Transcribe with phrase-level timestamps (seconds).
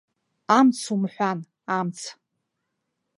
[0.57, 1.39] Амц умҳәан,
[1.77, 1.99] амц!